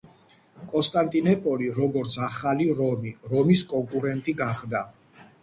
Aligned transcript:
კონსტანტინოპოლი, 0.69 1.67
როგორც 1.75 2.15
„ახალი 2.29 2.67
რომი“, 2.81 3.13
რომის 3.35 3.65
კონკურენტი 3.75 4.37
გახდა. 4.43 4.85